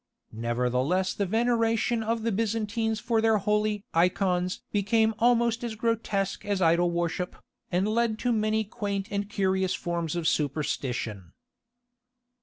[0.33, 6.59] Nevertheless the veneration of the Byzantines for their holy "Eikons" became almost as grotesque as
[6.59, 7.35] idol worship,
[7.71, 11.33] and led to many quaint and curious forms of superstition.